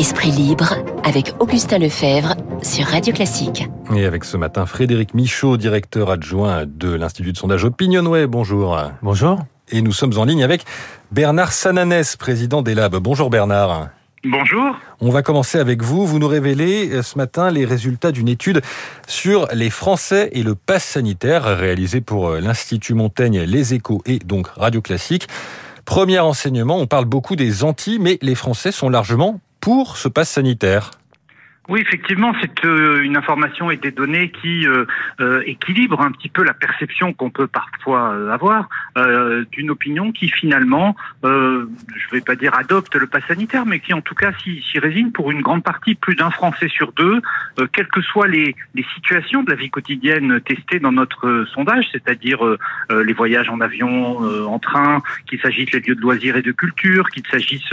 [0.00, 3.68] Esprit libre avec Augustin Lefebvre sur Radio Classique.
[3.94, 8.26] Et avec ce matin Frédéric Michaud, directeur adjoint de l'Institut de sondage Opinionway.
[8.26, 8.80] Bonjour.
[9.02, 9.40] Bonjour.
[9.68, 10.64] Et nous sommes en ligne avec
[11.12, 12.96] Bernard Sananès, président des Labs.
[12.96, 13.90] Bonjour Bernard.
[14.24, 14.74] Bonjour.
[15.02, 16.06] On va commencer avec vous.
[16.06, 18.62] Vous nous révélez euh, ce matin les résultats d'une étude
[19.06, 24.18] sur les Français et le pass sanitaire réalisée pour euh, l'Institut Montaigne, Les Échos et
[24.18, 25.28] donc Radio Classique.
[25.84, 30.30] Premier enseignement, on parle beaucoup des anti, mais les Français sont largement pour ce pass
[30.30, 30.90] sanitaire.
[31.70, 34.86] Oui, effectivement, c'est euh, une information et des données qui euh,
[35.20, 38.68] euh, équilibrent un petit peu la perception qu'on peut parfois avoir
[39.52, 43.94] d'une opinion qui finalement, je ne vais pas dire adopte le pass sanitaire, mais qui
[43.94, 47.22] en tout cas s'y résigne pour une grande partie, plus d'un Français sur deux,
[47.72, 52.40] quelles que soient les, les, situations de la vie quotidienne testées dans notre sondage, c'est-à-dire
[52.90, 57.08] les voyages en avion, en train, qu'il s'agisse des lieux de loisirs et de culture,
[57.10, 57.72] qu'il s'agisse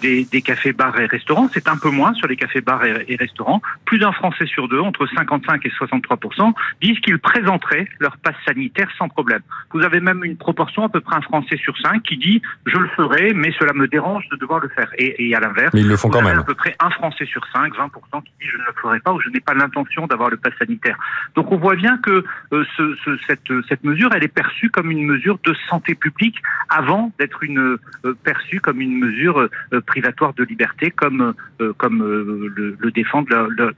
[0.00, 3.04] des, des, cafés, bars et restaurants, c'est un peu moins sur les cafés, bars et,
[3.08, 6.52] et restaurants, plus d'un Français sur deux, entre 55 et 63%
[6.82, 9.40] disent qu'ils présenteraient leur passe sanitaire sans problème.
[9.72, 12.76] Vous avez même une proportion, à peu près un Français sur cinq, qui dit je
[12.78, 14.90] le ferai, mais cela me dérange de devoir le faire.
[14.98, 16.38] Et, à l'inverse, ils le font quand même.
[16.38, 17.90] À peu près un Français sur cinq, 20
[18.24, 20.54] qui dit je ne le ferai pas ou je n'ai pas l'intention d'avoir le passe
[20.58, 20.96] sanitaire.
[21.34, 25.04] Donc on voit bien que euh, ce, cette, cette mesure, elle est perçue comme une
[25.04, 30.44] mesure de santé publique avant d'être une euh, perçue comme une mesure euh, privatoire de
[30.44, 31.34] liberté, comme
[31.76, 33.28] comme le, le défendent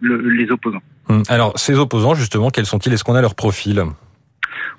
[0.01, 0.83] les opposants.
[1.09, 2.93] Hum, alors, ces opposants, justement, quels sont-ils?
[2.93, 3.85] Est-ce qu'on a leur profil?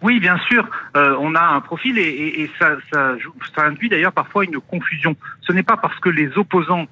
[0.02, 0.67] Oui, bien sûr,
[0.98, 3.16] euh, on a un profil et, ça, ça,
[3.58, 5.16] induit d'ailleurs parfois une confusion.
[5.42, 6.88] Ce n'est pas parce que les opposants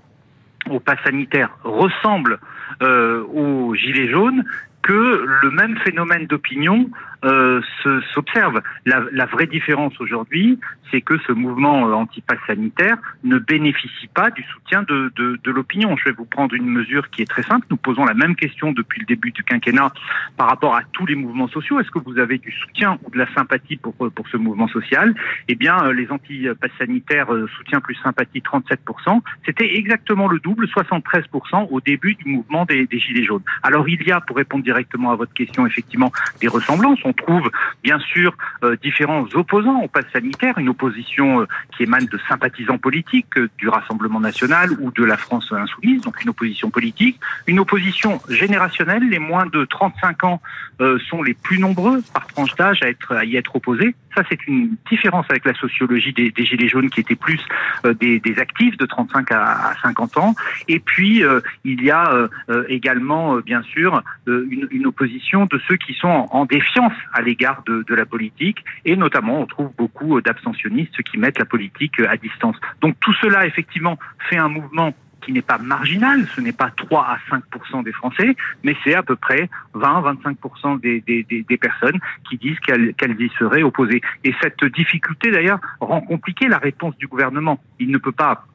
[0.69, 2.39] au pass sanitaire ressemblent
[2.83, 4.43] euh, aux gilets jaunes
[4.83, 6.89] que le même phénomène d'opinion
[7.25, 7.61] euh,
[8.13, 8.61] s'observe.
[8.85, 10.59] La, la, vraie différence aujourd'hui,
[10.91, 15.51] c'est que ce mouvement euh, anti-pass sanitaire ne bénéficie pas du soutien de, de, de
[15.51, 15.95] l'opinion.
[15.97, 17.65] Je vais vous prendre une mesure qui est très simple.
[17.69, 19.91] Nous posons la même question depuis le début du quinquennat
[20.37, 21.79] par rapport à tous les mouvements sociaux.
[21.79, 25.13] Est-ce que vous avez du soutien ou de la sympathie pour, pour ce mouvement social?
[25.47, 29.21] Eh bien, euh, les anti-pass sanitaires euh, soutien plus sympathie 37%.
[29.45, 33.43] C'était exactement le double, 73% au début du mouvement des, des Gilets jaunes.
[33.63, 36.11] Alors il y a, pour répondre directement à votre question, effectivement,
[36.41, 37.49] des ressemblances on trouve
[37.83, 41.45] bien sûr euh, différents opposants au pass sanitaire, euh,
[41.75, 46.21] qui émane de sympathisants politiques euh, du Rassemblement national ou de la France insoumise, donc
[46.23, 50.41] une opposition politique, une opposition générationnelle, les moins de 35 ans
[51.09, 53.95] sont les plus nombreux par tranche d'âge à, être, à y être opposés.
[54.15, 57.41] Ça, c'est une différence avec la sociologie des, Gilets jaunes qui étaient plus
[57.99, 60.35] des, actifs de 35 à, 50 ans.
[60.67, 61.23] Et puis,
[61.63, 62.27] il y a
[62.67, 67.83] également, bien sûr, une, une, opposition de ceux qui sont en défiance à l'égard de,
[67.87, 72.55] de, la politique et notamment on trouve beaucoup d'abstentionnistes qui mettent la politique à distance.
[72.81, 73.97] Donc tout cela effectivement
[74.29, 78.35] fait un mouvement qui n'est pas marginal, ce n'est pas 3 à 5 des Français,
[78.63, 81.99] mais c'est à peu près 20-25 des, des, des, personnes
[82.29, 84.01] qui disent qu'elles y seraient opposées.
[84.23, 87.59] Et cette difficulté d'ailleurs rend compliquée la réponse du gouvernement.
[87.79, 88.45] Il ne peut pas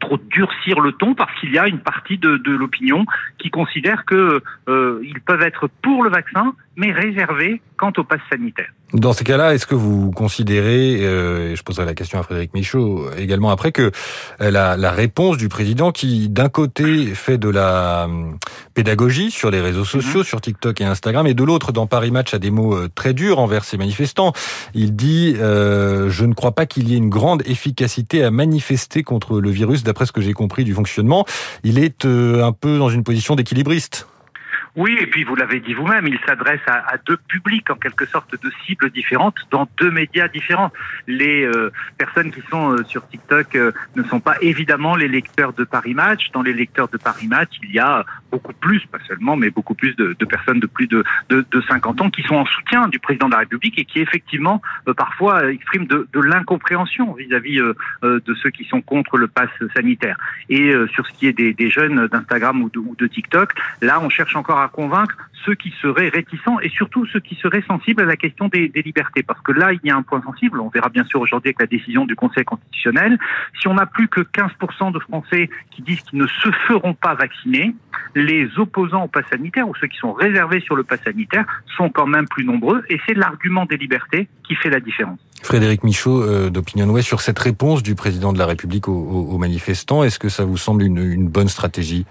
[0.00, 3.04] trop durcir le ton parce qu'il y a une partie de, l'opinion
[3.38, 8.70] qui considère que euh, peuvent être pour le vaccin mais réservés quant au pass sanitaire.
[8.92, 12.52] Dans ces cas-là, est-ce que vous considérez, euh, et je poserai la question à Frédéric
[12.54, 13.92] Michaud également après, que
[14.40, 18.36] euh, la, la réponse du président qui, d'un côté, fait de la hum,
[18.74, 20.24] pédagogie sur les réseaux sociaux, mhm.
[20.24, 23.14] sur TikTok et Instagram, et de l'autre, dans Paris Match, a des mots euh, très
[23.14, 24.32] durs envers ces manifestants.
[24.74, 29.04] Il dit euh, Je ne crois pas qu'il y ait une grande efficacité à manifester
[29.04, 31.24] contre le virus, d'après ce que j'ai compris du fonctionnement.
[31.62, 34.08] Il est un peu dans une position d'équilibriste.
[34.76, 38.40] Oui, et puis vous l'avez dit vous-même, il s'adresse à, deux publics, en quelque sorte,
[38.40, 40.70] de cibles différentes, dans deux médias différents.
[41.08, 45.52] Les euh, personnes qui sont euh, sur TikTok euh, ne sont pas évidemment les lecteurs
[45.52, 46.30] de Paris Match.
[46.32, 49.74] Dans les lecteurs de Paris Match, il y a beaucoup plus, pas seulement, mais beaucoup
[49.74, 53.00] plus de, personnes de plus de, de, de, 50 ans qui sont en soutien du
[53.00, 54.62] président de la République et qui effectivement
[54.96, 57.58] parfois expriment de, l'incompréhension vis-à-vis
[58.02, 60.16] de ceux qui sont contre le pass sanitaire.
[60.48, 64.59] Et sur ce qui est des, jeunes d'Instagram ou de TikTok, là on cherche encore
[64.62, 68.48] à convaincre ceux qui seraient réticents et surtout ceux qui seraient sensibles à la question
[68.48, 69.22] des, libertés.
[69.22, 71.60] Parce que là, il y a un point sensible, on verra bien sûr aujourd'hui avec
[71.60, 73.18] la décision du Conseil constitutionnel,
[73.60, 77.14] si on n'a plus que 15% de Français qui disent qu'ils ne se feront pas
[77.14, 77.74] vacciner,
[78.14, 81.44] les opposants au pass sanitaire ou ceux qui sont réservés sur le pass sanitaire
[81.76, 85.18] sont quand même plus nombreux et c'est l'argument des libertés qui fait la différence.
[85.42, 90.04] Frédéric Michaud euh, d'Opinion Ouest, sur cette réponse du président de la République aux, manifestants,
[90.04, 92.04] est-ce que ça vous semble une bonne stratégie?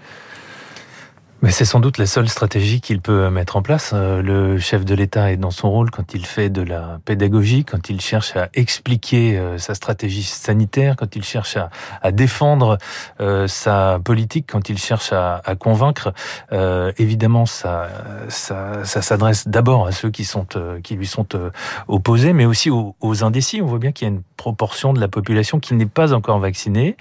[1.42, 3.92] Mais c'est sans doute la seule stratégie qu'il peut mettre en place.
[3.94, 7.64] Euh, le chef de l'État est dans son rôle quand il fait de la pédagogie,
[7.64, 12.76] quand il cherche à expliquer euh, sa stratégie sanitaire, quand il cherche à, défendre
[13.22, 16.12] euh, sa politique, quand il cherche à, convaincre.
[16.98, 17.88] évidemment, ça,
[18.28, 20.26] s'adresse d'abord à ceux qui
[20.94, 21.26] lui sont
[21.88, 23.60] opposés, mais aussi aux, aux indécis.
[23.62, 26.38] On voit bien qu'il y a une proportion de la population qui n'est pas encore
[26.38, 26.96] vaccinée,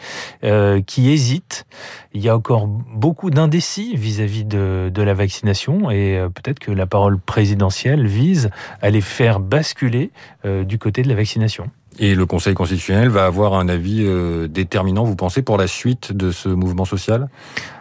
[0.86, 1.66] qui hésite.
[2.14, 6.72] Il y a encore beaucoup d'indécis vis-à-vis de, de la vaccination et euh, peut-être que
[6.72, 8.50] la parole présidentielle vise
[8.82, 10.12] à les faire basculer
[10.46, 11.70] euh, du côté de la vaccination.
[12.02, 16.14] Et le Conseil constitutionnel va avoir un avis euh, déterminant, vous pensez, pour la suite
[16.14, 17.28] de ce mouvement social?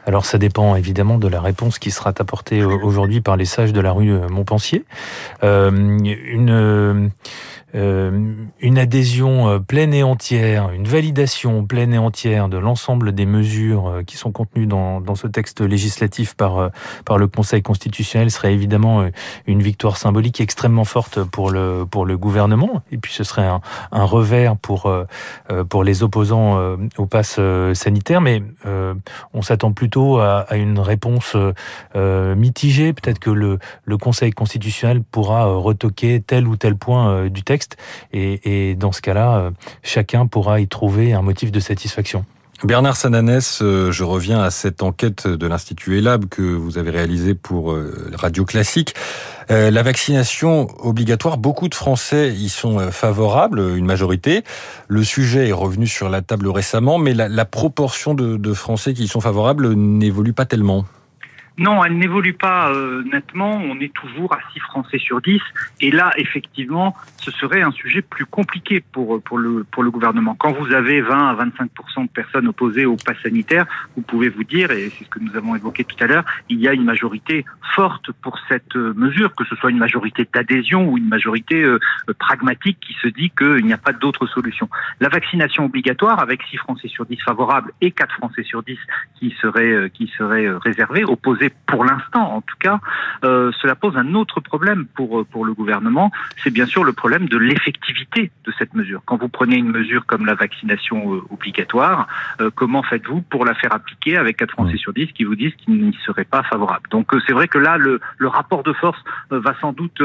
[0.07, 3.81] Alors ça dépend évidemment de la réponse qui sera apportée aujourd'hui par les sages de
[3.81, 4.85] la rue Montpensier.
[5.45, 5.71] Euh,
[6.03, 7.11] une
[7.75, 13.89] une adhésion euh, pleine et entière, une validation pleine et entière de l'ensemble des mesures
[13.89, 16.71] euh, qui sont contenues dans, ce texte législatif par,
[17.19, 19.05] le Conseil constitutionnel serait évidemment
[19.47, 22.83] une victoire symbolique extrêmement forte pour le, pour le gouvernement.
[22.93, 23.61] Et puis ce serait un,
[24.05, 24.93] revers pour,
[25.69, 27.41] pour les opposants au pass
[27.75, 28.21] sanitaire.
[28.21, 28.43] Mais
[29.35, 31.37] on s'attend plutôt à, à, une réponse
[31.97, 32.93] mitigée.
[32.93, 37.58] Peut-être que le, le Conseil constitutionnel pourra retoquer tel ou tel point du texte
[38.13, 39.51] et, dans ce cas-là, euh,
[39.83, 42.25] chacun pourra y trouver un motif de satisfaction.
[42.65, 47.35] Bernard Sananès, euh, je reviens à cette enquête de l'Institut ELAB que vous avez réalisée
[47.35, 48.95] pour euh, Radio Classique.
[49.51, 54.45] La vaccination obligatoire, beaucoup de Français y sont favorables, une majorité.
[54.89, 59.09] Le sujet est revenu sur la table récemment, mais la, proportion de Français qui y
[59.09, 60.85] sont favorables n'évolue pas tellement.
[61.59, 63.51] Non, elle n'évolue pas euh, nettement.
[63.51, 65.41] On est toujours à 6 Français sur 10.
[65.81, 70.37] Et là, effectivement, ce serait un sujet plus compliqué pour, pour, le, pour le gouvernement.
[70.37, 73.67] Quand vous avez 20 à 25% de personnes opposées au pass sanitaire,
[73.97, 76.61] vous pouvez vous dire, et c'est ce que nous avons évoqué tout à l'heure, il
[76.61, 77.45] y a une majorité
[77.75, 81.81] forte pour cette euh, mesure, que ce soit une majorité d'adhésion ou une majorité euh,
[82.21, 84.69] pragmatique qui se dit qu'il n'y a pas d'autre solution.
[85.01, 88.79] La vaccination obligatoire, avec 6 Français sur 10 favorables et 4 Français sur 10
[89.19, 92.81] qui seraient, qui seraient réservés, opposés pour l'instant en tout cas,
[93.25, 96.11] euh, cela pose un autre problème pour, pour le gouvernement,
[96.43, 99.03] c'est bien sûr le problème de l'effectivité de cette mesure.
[99.05, 102.07] Quand vous prenez une mesure comme la vaccination euh, obligatoire,
[102.41, 105.55] euh, comment faites-vous pour la faire appliquer avec 4 Français sur 10 qui vous disent
[105.57, 109.03] qu'ils n'y seraient pas favorables Donc c'est vrai que là, le, le rapport de force
[109.31, 110.03] va sans doute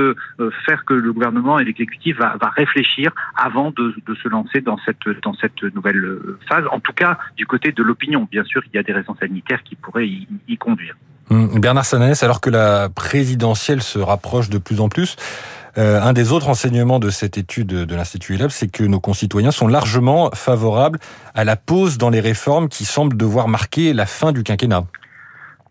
[0.66, 4.78] faire que le gouvernement et l'exécutif va, va réfléchir avant de, de se lancer dans
[4.86, 6.66] cette, dans cette nouvelle phase.
[6.72, 9.64] En tout cas, du côté de l'opinion, bien sûr, il y a des raisons sanitaires
[9.64, 10.96] qui pourraient y, y conduire.
[11.30, 15.16] Hum, Bernard Sananès, alors que la présidentielle se rapproche de plus en plus,
[15.78, 19.52] euh, un des autres enseignements de cette étude de l'Institut ELAB, c'est que nos concitoyens
[19.52, 21.00] sont largement favorables
[21.34, 24.86] à la pause dans les réformes qui semblent devoir marquer la fin du quinquennat.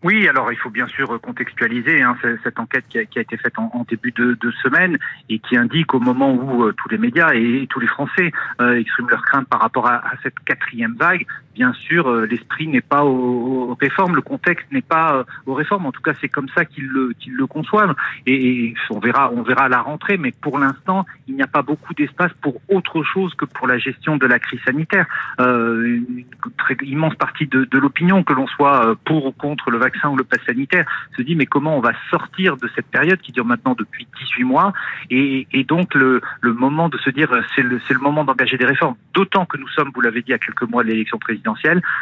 [0.03, 3.85] Oui, alors il faut bien sûr contextualiser hein, cette enquête qui a, été faite en,
[3.89, 4.97] début de, semaine
[5.29, 8.77] et qui indique au moment où euh, tous les médias et, tous les Français euh,
[8.77, 13.03] expriment leurs craintes par rapport à, cette quatrième vague, bien sûr, euh, l'esprit n'est pas
[13.03, 15.85] aux, réformes, le contexte n'est pas euh, aux réformes.
[15.85, 17.95] En tout cas, c'est comme ça qu'ils le, qu'ils le conçoivent.
[18.25, 20.17] Et, on verra, on verra la rentrée.
[20.17, 23.77] Mais pour l'instant, il n'y a pas beaucoup d'espace pour autre chose que pour la
[23.77, 25.05] gestion de la crise sanitaire.
[25.39, 26.25] Euh, une
[26.57, 30.09] très immense partie de, de l'opinion, que l'on soit euh, pour ou contre le vaccin
[30.09, 30.85] ou le pass sanitaire,
[31.15, 34.43] se dit mais comment on va sortir de cette période qui dure maintenant depuis 18
[34.43, 34.73] mois?
[35.09, 38.57] Et, et donc le, le moment de se dire c'est le, c'est le moment d'engager
[38.57, 38.95] des réformes.
[39.13, 41.42] D'autant que nous sommes, vous l'avez dit, à quelques mois de l'élection présidentielle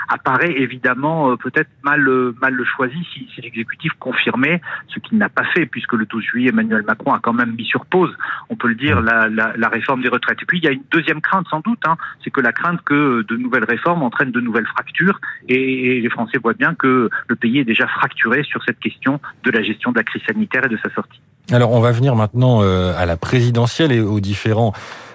[0.09, 5.29] apparaît évidemment euh, peut-être mal, euh, mal choisi si, si l'exécutif confirmait ce qu'il n'a
[5.29, 8.15] pas fait, puisque le 12 juillet, Emmanuel Macron a quand même mis sur pause,
[8.49, 10.41] on peut le dire, la, la, la réforme des retraites.
[10.41, 12.81] Et puis il y a une deuxième crainte sans doute, hein, c'est que la crainte
[12.83, 17.35] que de nouvelles réformes entraînent de nouvelles fractures, et les Français voient bien que le
[17.35, 20.69] pays est déjà fracturé sur cette question de la gestion de la crise sanitaire et
[20.69, 21.21] de sa sortie.
[21.51, 24.73] Alors on va venir maintenant euh, à la présidentielle et aux différents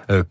[0.09, 0.23] euh,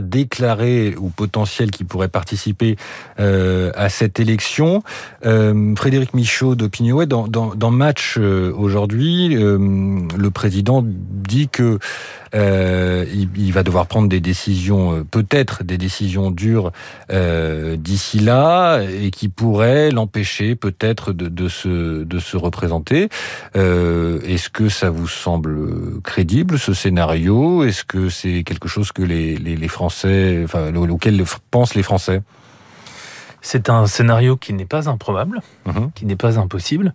[0.00, 2.76] déclarés ou potentiels qui pourraient participer
[3.20, 4.82] euh, à cette élection.
[5.24, 11.78] Euh, Frédéric Michaud d'Opinionway, dans, dans, dans Match aujourd'hui, le président dit que
[12.34, 16.72] euh, il, il, va devoir prendre des décisions, peut-être des décisions dures
[17.10, 23.08] euh, d'ici là, et qui pourraient l'empêcher peut-être de, de, se, de se représenter.
[23.56, 27.64] Euh, Est-ce que ça vous semble crédible ce scénario?
[27.64, 32.22] Est-ce que c'est quelque chose que les, les, les Français, enfin, auquel pensent les Français?
[33.44, 35.90] C'est un scénario qui n'est pas improbable, mhm.
[35.94, 36.94] qui n'est pas impossible,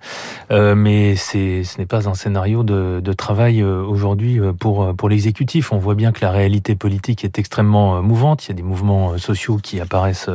[0.49, 4.95] euh, mais c'est, ce n'est pas un scénario de, de travail euh, aujourd'hui euh, pour,
[4.95, 5.73] pour l'exécutif.
[5.73, 8.45] On voit bien que la réalité politique est extrêmement mouvante.
[8.45, 10.29] Il y a des mouvements sociaux qui apparaissent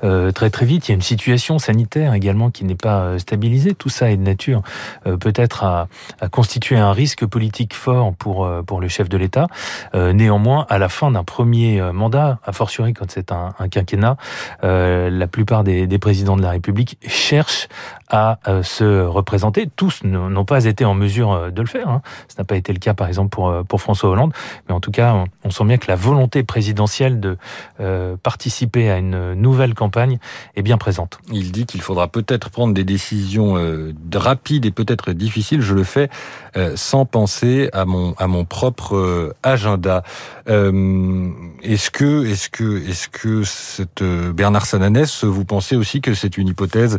[0.00, 0.88] très très vite.
[0.88, 3.74] Il y a une situation sanitaire également qui n'est pas stabilisée.
[3.74, 4.62] Tout ça est de nature
[5.04, 5.88] peut-être à,
[6.20, 9.48] à, constituer un risque politique fort pour, pour le chef de l'État.
[9.94, 14.16] néanmoins, à la fin d'un premier mandat, a fortiori quand c'est un, un quinquennat,
[14.62, 17.68] la plus plupart des, des, présidents de la République cherchent
[18.10, 19.68] à euh, se représenter.
[19.74, 21.88] Tous n'ont pas été en mesure euh, de le faire.
[21.88, 22.02] Hein.
[22.28, 24.32] Ce n'a pas été le cas, par exemple, pour, euh, pour François Hollande.
[24.68, 27.36] Mais en tout cas, on, sent bien que la volonté présidentielle de
[27.80, 30.18] euh, participer à une nouvelle campagne
[30.56, 31.18] est bien présente.
[31.32, 35.62] Il dit qu'il faudra peut-être prendre des décisions euh, rapides et peut-être difficiles.
[35.62, 36.08] Je le fais
[36.56, 40.02] euh, sans penser à mon à mon propre agenda.
[40.46, 46.48] est-ce que est-ce que est-ce que cette Bernard Sananès, vous pensez aussi que c'est une
[46.48, 46.98] hypothèse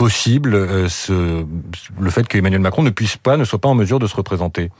[0.00, 1.44] possible euh, ce,
[2.00, 4.70] le fait qu'Emmanuel Macron ne puisse pas, ne soit pas en mesure de se représenter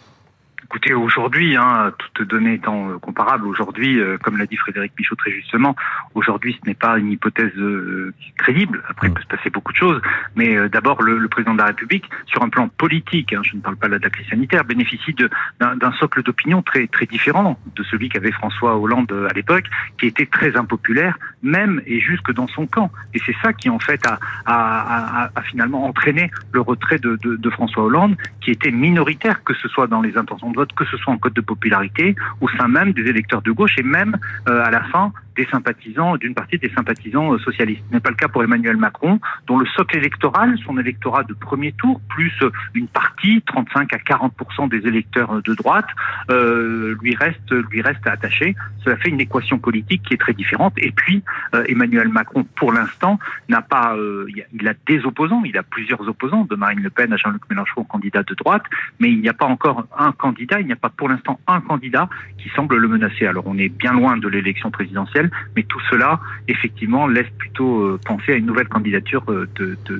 [0.72, 5.16] Écoutez, aujourd'hui, hein, toutes données étant euh, comparables, aujourd'hui, euh, comme l'a dit Frédéric Michaud
[5.16, 5.74] très justement,
[6.14, 8.80] aujourd'hui ce n'est pas une hypothèse euh, crédible.
[8.88, 9.14] Après, il mm.
[9.14, 10.00] peut se passer beaucoup de choses,
[10.36, 13.60] mais d'abord, le, le, président de la République, sur un plan politique, hein, je ne
[13.60, 15.12] parle pas là de la crise sanitaire, bénéficie
[15.58, 19.64] d'un socle d'opinion très très différent de celui qu'avait François Hollande à l'époque,
[19.98, 22.92] qui était très impopulaire, même et jusque dans son camp.
[23.12, 27.18] Et c'est ça qui en fait a, a, a, a, finalement entraîné le retrait de,
[27.24, 28.14] de, de François Hollande,
[28.50, 31.34] qui était minoritaire, que ce soit dans les intentions de que ce soit en code
[31.34, 34.16] de popularité, au sein même des électeurs de gauche et même
[34.48, 37.82] euh, à la fin des sympathisants, d'une partie des sympathisants euh, socialistes.
[37.88, 41.34] Ce n'est pas le cas pour Emmanuel Macron, dont le socle électoral, son électorat de
[41.34, 44.32] premier tour, plus euh, une partie, 35 à 40
[44.70, 45.86] des électeurs de droite,
[46.30, 48.54] euh, lui reste lui reste attaché.
[48.84, 50.74] Cela fait une équation politique qui est très différente.
[50.76, 51.22] Et puis
[51.66, 53.18] Emmanuel Macron, pour l'instant,
[53.48, 53.96] n'a pas,
[54.52, 57.84] il a des opposants, il a plusieurs opposants, de Marine Le Pen à Jean-Luc Mélenchon,
[57.84, 58.62] candidat de droite,
[58.98, 61.60] mais il n'y a pas encore un candidat, il n'y a pas pour l'instant un
[61.60, 62.08] candidat
[62.38, 63.26] qui semble le menacer.
[63.26, 65.19] Alors on est bien loin de l'élection présidentielle
[65.56, 69.48] mais tout cela, effectivement, laisse plutôt euh, penser à une nouvelle candidature euh,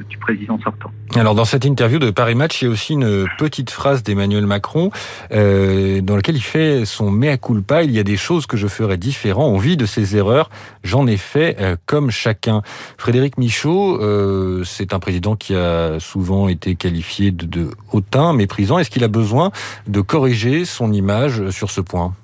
[0.08, 0.90] du président sortant.
[1.16, 4.46] Alors, dans cette interview de Paris Match, il y a aussi une petite phrase d'Emmanuel
[4.46, 4.90] Macron
[5.32, 7.82] euh, dans laquelle il fait son mea culpa.
[7.82, 9.48] Il y a des choses que je ferais différent.
[9.48, 10.50] On vit de ces erreurs.
[10.84, 12.62] J'en ai fait comme chacun.
[12.96, 14.00] Frédéric Michaud,
[14.64, 18.78] c'est un président qui a souvent été qualifié de hautain, méprisant.
[18.78, 19.50] Est-ce qu'il a besoin
[19.88, 22.14] de corriger son image sur ce point?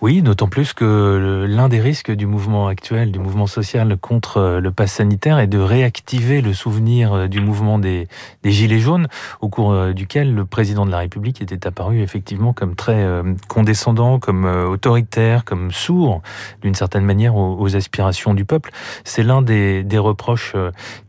[0.00, 4.60] Oui, d'autant plus que l'un des risques du mouvement actuel, du mouvement social contre euh,
[4.60, 8.06] le pass sanitaire est de réactiver le souvenir euh, du mouvement des,
[8.44, 9.08] Gilets jaunes,
[9.40, 13.04] au cours euh, duquel le président de la République était apparu effectivement comme très
[13.48, 16.22] condescendant, comme autoritaire, comme sourd
[16.62, 18.70] d'une certaine manière aux, aspirations du peuple.
[19.04, 20.54] C'est l'un des, reproches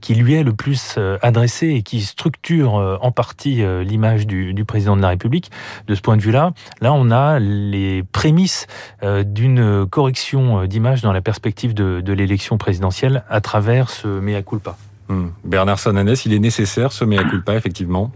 [0.01, 4.97] qui lui est le plus adressé et qui structure en partie l'image du, du président
[4.97, 5.51] de la République.
[5.87, 8.67] De ce point de vue-là, là on a les prémices
[9.01, 14.41] d'une correction euh, d'image dans la perspective de, de l'élection présidentielle à travers ce mea
[14.41, 14.77] culpa.
[15.07, 15.29] Hmm.
[15.43, 18.11] Bernard Sananès, il est nécessaire ce mea culpa, effectivement?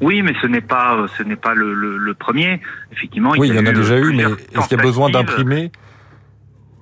[0.00, 2.60] Oui, mais ce n'est pas ce n'est pas le, le, le, premier.
[2.92, 5.70] Effectivement, oui, il y, en a déjà eu, mais est-ce qu'il y a besoin d'imprimer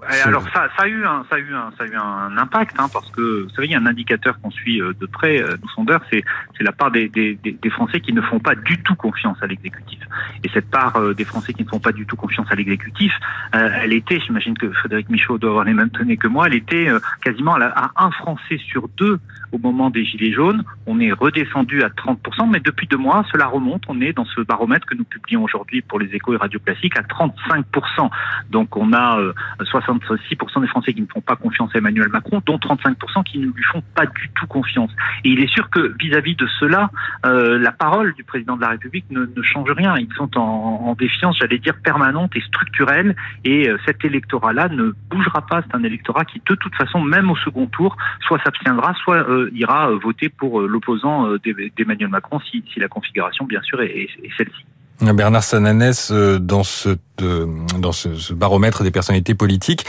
[0.07, 2.79] alors ça, ça a eu un, ça a eu un, ça a eu un impact,
[2.79, 5.43] hein, parce que vous savez, il y a un indicateur qu'on suit euh, de près,
[5.43, 6.23] euh, nous sondeurs, c'est
[6.57, 9.47] c'est la part des, des, des, Français qui ne font pas du tout confiance à
[9.47, 10.01] l'exécutif.
[10.45, 13.13] Et cette part euh, des Français qui ne font pas du tout confiance à l'exécutif,
[13.53, 16.89] elle était, j'imagine que Frédéric Michaud doit avoir les mêmes données que moi, elle était
[17.23, 19.19] quasiment à, à, un Français sur deux
[19.53, 20.65] au moment des Gilets jaunes.
[20.87, 23.83] On est redescendu à 30%, mais depuis deux mois, cela remonte.
[23.89, 26.97] On est dans ce baromètre que nous publions aujourd'hui pour les échos et radio classiques
[26.99, 28.11] à 35%.
[28.51, 29.19] Donc on a
[29.63, 33.39] 60 6% des Français qui ne font pas confiance à Emmanuel Macron, dont 35% qui
[33.39, 34.91] ne lui font pas du tout confiance.
[35.25, 36.91] Et il est sûr que vis-à-vis de cela,
[37.27, 39.97] euh, la parole du président de la République ne, change rien.
[39.97, 43.17] Ils sont en, défiance, j'allais dire, permanente et structurelle.
[43.45, 45.63] Et euh, cet électorat-là ne bougera pas.
[45.63, 49.51] C'est un électorat qui, de toute façon, même au second tour, soit s'abstiendra, soit euh,
[49.55, 51.29] ira voter pour l'opposant
[51.77, 54.65] d'Emmanuel Macron, si, si, la configuration, bien sûr, est, est celle-ci.
[55.01, 57.47] Bernard Sananès, euh, dans ce, euh,
[57.93, 59.87] ce, baromètre des personnalités politiques,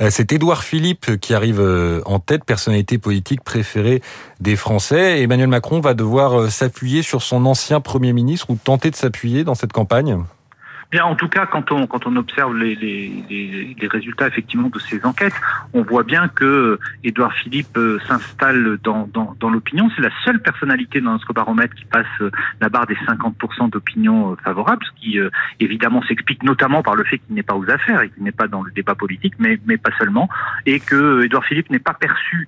[0.00, 1.60] euh, c'est Édouard Philippe qui arrive
[2.06, 4.02] en tête, personnalité politique préférée
[4.40, 5.22] des Français.
[5.22, 9.54] Emmanuel Macron va devoir s'appuyer sur son ancien Premier ministre ou tenter de s'appuyer dans
[9.54, 10.18] cette campagne?
[11.00, 15.34] En tout cas, quand on observe les, résultats effectivement de ces enquêtes,
[15.72, 19.08] on voit bien que Édouard Philippe euh, s'installe dans,
[19.50, 19.90] l'opinion.
[19.96, 22.30] C'est la seule personnalité dans notre baromètre qui passe euh,
[22.60, 25.18] la barre des 50% d'opinion euh, favorable, ce qui
[25.60, 28.48] évidemment s'explique notamment par le fait qu'il n'est pas aux affaires et qu'il n'est pas
[28.48, 30.28] dans le débat politique, mais mais pas seulement,
[30.66, 32.46] et que Édouard Philippe n'est pas perçu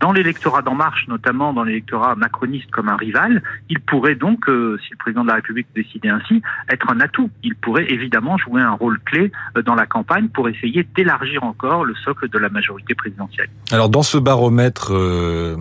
[0.00, 3.42] dans l'électorat d'En Marche, notamment dans l'électorat macroniste, comme un rival.
[3.68, 7.30] Il pourrait donc, si le président de la République décidait ainsi, être un atout.
[7.42, 11.84] Il pourrait évidemment jouer un rôle clé euh, dans la campagne pour essayer d'élargir encore
[11.84, 13.48] le socle de la majorité présidentielle.
[13.70, 15.56] Alors dans ce baromètre euh,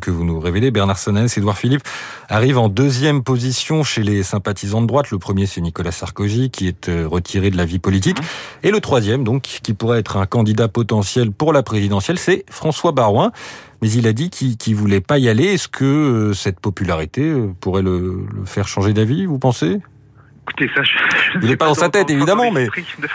[0.00, 1.82] que vous nous révélez, Bernard Sonnens, Édouard Philippe
[2.28, 5.10] arrive en deuxième position chez les sympathisants de droite.
[5.10, 8.18] Le premier, c'est Nicolas Sarkozy, qui est euh, retiré de la vie politique.
[8.62, 12.92] Et le troisième, donc, qui pourrait être un candidat potentiel pour la présidentielle, c'est François
[12.92, 13.32] Barouin.
[13.80, 15.44] Mais il a dit qu'il ne voulait pas y aller.
[15.44, 19.80] Est-ce que euh, cette popularité pourrait le faire changer d'avis, vous pensez?
[20.42, 23.08] Écoutez, ça, je, il n'est pas dans sa tête, évidemment, mais de,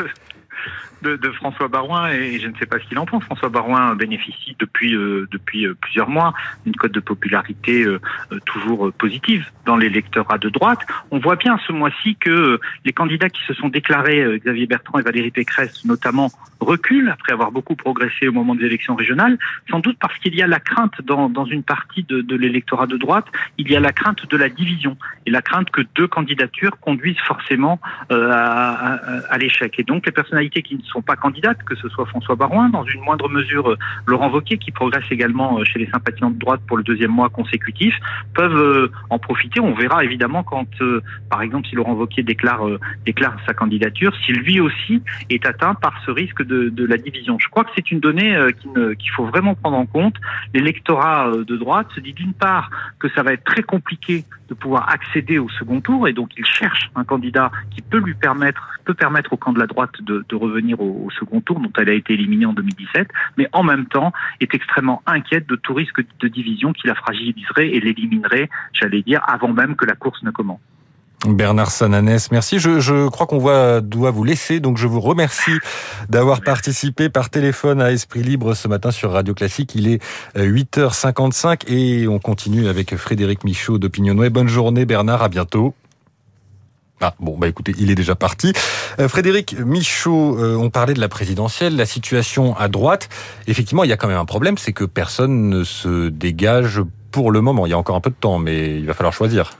[1.01, 3.23] de, François Barouin et je ne sais pas ce qu'il en pense.
[3.23, 6.33] François Barouin bénéficie depuis euh, depuis euh, plusieurs mois
[6.65, 7.99] d'une cote de popularité euh,
[8.45, 10.79] toujours positive dans l'électorat de droite.
[11.11, 15.03] On voit bien ce mois-ci que les candidats qui se sont déclarés, Xavier Bertrand et
[15.03, 19.37] Valérie Pécresse notamment, reculent après avoir beaucoup progressé au moment des élections régionales,
[19.69, 22.87] sans doute parce qu'il y a la crainte dans, dans une partie de, de l'électorat
[22.87, 23.25] de droite,
[23.57, 27.19] il y a la crainte de la division et la crainte que deux candidatures conduisent
[27.19, 28.93] forcément à, à,
[29.29, 29.79] à l'échec.
[29.79, 32.83] Et donc les personnalités qui ne sont pas candidates, que ce soit François Barouin, dans
[32.83, 36.61] une moindre mesure euh, Laurent Wauquiez, qui progresse également euh, chez les sympathisants de droite
[36.67, 37.93] pour le deuxième mois consécutif,
[38.33, 39.59] peuvent euh, en profiter.
[39.59, 40.67] On verra évidemment quand,
[41.29, 42.63] par exemple, si Laurent Wauquiez déclare,
[43.05, 47.37] déclare sa candidature, si lui aussi est atteint par ce risque de, de la division.
[47.39, 48.37] Je crois que c'est une donnée
[48.99, 50.15] qu'il faut vraiment prendre en compte.
[50.53, 54.89] L'électorat de droite se dit d'une part que ça va être très compliqué de pouvoir
[54.89, 58.93] accéder au second tour et donc il cherche un candidat qui peut lui permettre peut
[58.93, 61.93] permettre au camp de la droite de, revenir au, au, second tour dont elle a
[61.93, 66.27] été éliminée en 2017 mais en même temps est extrêmement inquiète de tout risque de
[66.27, 70.59] division qui la fragiliserait et l'éliminerait j'allais dire avant même que la course ne commence.
[71.35, 72.59] Bernard Sananès, merci.
[72.59, 73.37] Je, je crois qu'on
[73.81, 75.57] doit vous laisser, donc je vous remercie
[76.09, 79.75] d'avoir participé par téléphone à Esprit Libre ce matin sur Radio Classique.
[79.75, 80.01] Il est
[80.35, 84.15] 8h55 euh, et on continue avec Frédéric Michaud d'Opinion.
[84.29, 85.73] Bonne journée Bernard, à bientôt.
[86.99, 88.53] Ah bon, bah écoutez, il est déjà parti.
[88.99, 93.09] Euh, Frédéric Michaud, euh, on parlait de la présidentielle, la situation à droite.
[93.47, 96.81] Effectivement, il y a quand même un problème, c'est que personne ne se dégage
[97.11, 97.67] pour le moment.
[97.67, 99.51] Il y a encore un peu de temps, mais il va falloir choisir.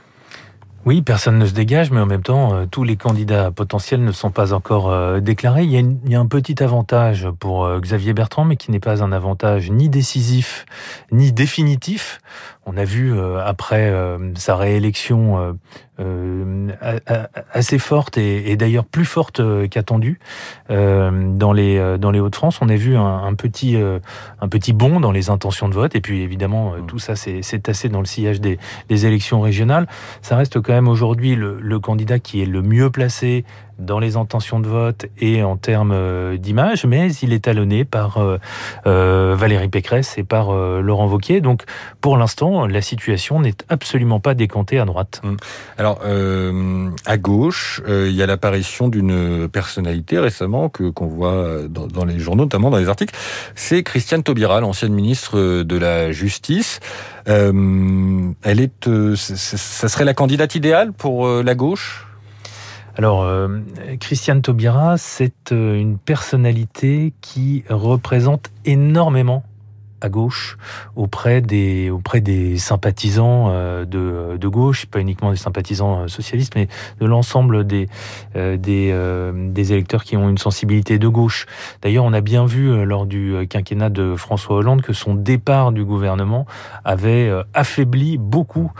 [0.88, 4.13] Oui, personne ne se dégage, mais en même temps, euh, tous les candidats potentiels ne
[4.13, 5.65] sont pas encore euh, déclarés.
[5.65, 9.12] Il y, a un petit avantage pour euh, Xavier Bertrand, mais qui n'est pas un
[9.12, 10.65] avantage ni décisif
[11.12, 12.22] ni définitif.
[12.67, 13.92] On a vu après
[14.35, 15.57] sa réélection
[17.51, 20.20] assez forte et, et d'ailleurs plus forte qu'attendue
[20.70, 22.59] dans les dans les Hauts-de-France.
[22.61, 26.01] On a vu un, un, petit un petit bond dans les intentions de vote et
[26.01, 26.85] puis évidemment mmh.
[26.87, 29.87] tout ça c'est tassé dans le sillage des, des élections régionales.
[30.22, 33.46] Ça reste quand même aujourd'hui le, le, candidat qui est le mieux placé
[33.79, 38.18] dans les intentions de vote et en termes euh, d'image, mais il est talonné par
[38.18, 38.37] euh,
[38.85, 41.42] euh, Valérie Pécresse et par Laurent Wauquiez.
[41.42, 41.63] Donc,
[42.01, 45.22] pour l'instant, la situation n'est absolument pas décantée à droite.
[45.24, 45.37] Hum.
[45.77, 46.00] Alors,
[47.05, 52.20] à gauche, il y a l'apparition d'une personnalité récemment que qu'on voit dans, dans, les
[52.20, 53.16] journaux, notamment dans les articles.
[53.55, 56.79] C'est Christiane Taubira, l'ancienne ministre de la Justice.
[57.25, 62.06] elle est, ça serait la candidate idéale pour la gauche?
[62.98, 63.60] Alors, euh,
[64.00, 69.44] Christiane Taubira, c'est euh, une personnalité qui représente énormément
[70.01, 70.57] à gauche
[70.96, 76.53] auprès des auprès des sympathisants euh, de, de gauche, pas uniquement des sympathisants euh, socialistes,
[76.55, 76.68] mais
[77.00, 77.88] de l'ensemble des
[78.36, 78.94] euh, des,
[79.51, 81.46] des électeurs qui ont une sensibilité de gauche.
[81.81, 85.83] D'ailleurs, on a bien vu lors du quinquennat de François Hollande que son départ du
[85.83, 86.46] gouvernement
[86.83, 88.72] avait affaibli beaucoup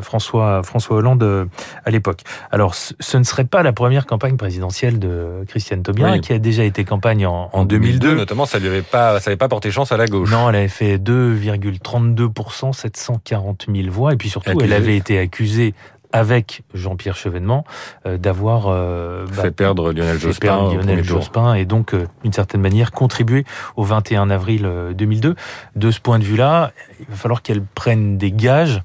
[0.00, 1.48] François François Hollande
[1.84, 2.22] à l'époque.
[2.50, 6.20] Alors, ce ne serait pas la première campagne présidentielle de Christiane Taubira, oui.
[6.20, 7.98] qui a déjà été campagne en, en 2002.
[7.98, 8.16] 2002.
[8.16, 10.30] Notamment, ça lui avait pas ça n'avait pas porté chance à la gauche.
[10.30, 14.12] Non, elle avait fait 2,32%, 740 000 voix.
[14.12, 14.66] Et puis surtout, accusée.
[14.66, 15.74] elle avait été accusée
[16.12, 17.64] avec Jean-Pierre Chevènement
[18.06, 22.06] euh, d'avoir euh, fait bah, perdre Lionel fait Jospin, perdre Lionel Jospin et donc euh,
[22.22, 23.44] d'une certaine manière contribué
[23.76, 25.34] au 21 avril 2002.
[25.76, 28.82] De ce point de vue-là, il va falloir qu'elle prenne des gages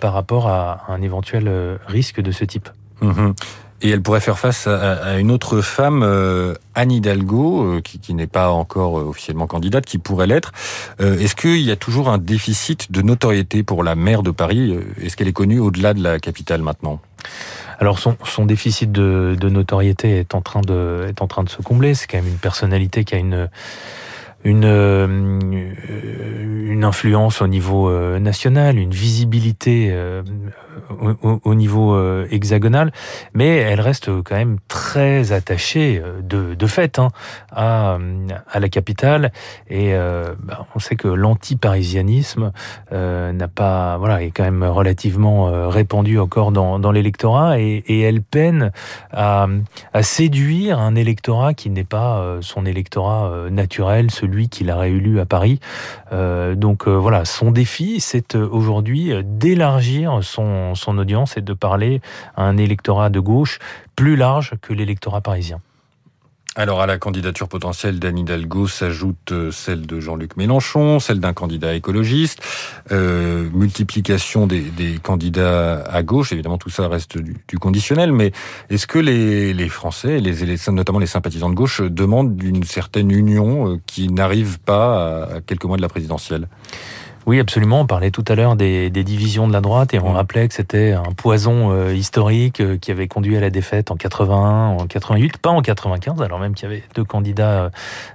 [0.00, 1.50] par rapport à un éventuel
[1.86, 2.68] risque de ce type.
[3.00, 3.32] Mmh.
[3.82, 8.14] Et elle pourrait faire face à, une autre femme, euh, Anne Hidalgo, euh, qui, qui
[8.14, 10.52] n'est pas encore euh, officiellement candidate, qui pourrait l'être.
[11.00, 14.78] Est-ce qu'il y a toujours un déficit de notoriété pour la maire de Paris?
[15.02, 17.00] Est-ce qu'elle est connue au-delà de la capitale maintenant?
[17.80, 21.48] Alors son, son déficit de, de, notoriété est en train de est en train de
[21.48, 21.94] se combler.
[21.94, 23.48] C'est quand même une personnalité qui a une
[24.44, 25.06] une, euh,
[26.66, 30.22] une influence au niveau euh, national, une visibilité euh,
[31.44, 31.98] au, niveau
[32.30, 32.92] hexagonal,
[33.34, 37.08] mais elle reste quand même très attachée de, de fait hein,
[37.50, 37.98] à,
[38.50, 39.32] à la capitale.
[39.68, 42.52] Et bah, on sait que l'anti-parisianisme
[42.90, 48.22] n'a pas, voilà, est quand même relativement répandu encore dans, dans l'électorat, et, et, elle
[48.22, 48.72] peine
[49.12, 49.46] à,
[49.92, 55.20] à séduire un électorat qui n'est pas son électorat naturel, celui lui qu'il a réélu
[55.20, 55.60] à Paris.
[56.12, 61.52] Euh, donc euh, voilà, son défi, c'est euh, aujourd'hui d'élargir son, son audience et de
[61.52, 62.00] parler
[62.36, 63.58] à un électorat de gauche
[63.94, 65.60] plus large que l'électorat parisien.
[66.54, 71.32] Alors à la candidature potentielle d'Anne Hidalgo s'ajoute euh, celle de Jean-Luc Mélenchon, celle d'un
[71.32, 72.42] candidat écologiste,
[72.90, 74.62] euh, multiplication des,
[75.02, 76.30] candidats à gauche.
[76.30, 78.32] Évidemment, tout ça reste du, conditionnel, mais
[78.68, 83.72] est-ce que les, les Français, les, notamment les sympathisants de gauche, demandent une certaine union
[83.72, 86.48] euh, qui n'arrive pas à quelques mois de la présidentielle?
[87.26, 87.80] Oui, absolument.
[87.80, 90.54] On parlait tout à l'heure des, des, divisions de la droite et on rappelait que
[90.54, 94.86] c'était un poison euh, historique euh, qui avait conduit à la défaite en 81, en
[94.86, 97.70] 88, pas en 95, alors même qu'il y avait deux candidats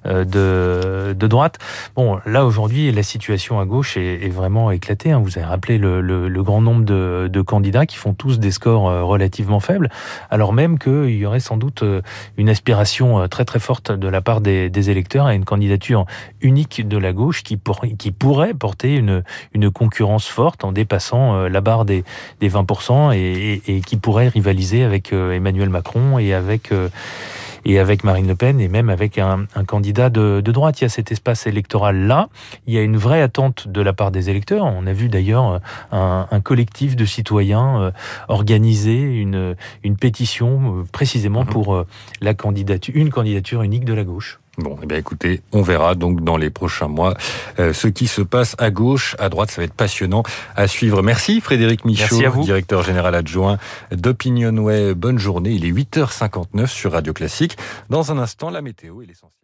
[0.06, 1.58] euh, de, de droite.
[1.96, 5.12] Bon, là aujourd'hui, la situation à gauche est, est vraiment éclatée.
[5.12, 5.22] Hein.
[5.24, 8.52] Vous avez rappelé le, le, le grand nombre de, de, candidats qui font tous des
[8.52, 9.90] scores relativement faibles,
[10.30, 11.84] alors même qu'il y aurait sans doute
[12.36, 16.06] une aspiration très très forte de la part des, des électeurs à une candidature
[16.42, 21.36] unique de la gauche qui, pour, qui pourrait porter une, une concurrence forte en dépassant
[21.36, 22.04] euh, la barre des,
[22.40, 26.90] des 20% et, et, qui pourrait rivaliser avec euh, Emmanuel Macron et avec euh,
[27.66, 30.80] et avec Marine Le Pen et même avec un, un candidat de, de, droite.
[30.80, 32.30] Il y a cet espace électoral-là.
[32.66, 34.64] Il y a une vraie attente de la part des électeurs.
[34.66, 35.60] On a vu d'ailleurs
[35.92, 37.92] un, un, collectif de citoyens
[38.30, 41.48] organiser une, une pétition précisément mmh.
[41.48, 41.84] pour
[42.22, 44.40] la candidature, une candidature unique de la gauche.
[44.58, 47.14] Bon, eh bien écoutez, on verra donc dans les prochains mois
[47.60, 50.24] euh, ce qui se passe à gauche, à droite, ça va être passionnant
[50.56, 51.04] à suivre.
[51.04, 53.60] Merci Frédéric Michaud, directeur général adjoint
[53.92, 54.96] d'Opinionway.
[54.96, 57.56] Bonne journée, il est 8h59 sur Radio Classique.
[57.90, 59.38] Dans un instant, la météo et l'essentiel.